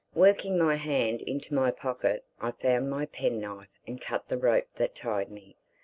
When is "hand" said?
0.77-1.21